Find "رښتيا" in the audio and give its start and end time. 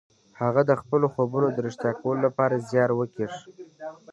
1.67-1.91